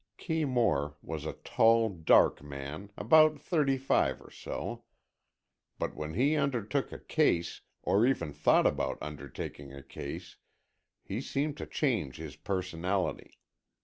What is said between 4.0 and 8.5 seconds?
or so. But when he undertook a case, or even